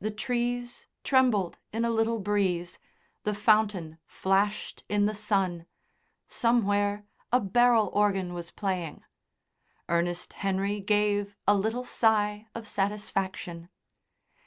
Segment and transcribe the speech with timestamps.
[0.00, 2.78] The trees trembled in a little breeze,
[3.24, 5.66] the fountain flashed in the sun,
[6.26, 9.04] somewhere a barrel organ was playing....
[9.90, 13.68] Ernest Henry gave a little sigh, of satisfaction.